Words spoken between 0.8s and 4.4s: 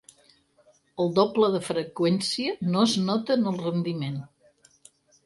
El doble de freqüència no es nota en el rendiment.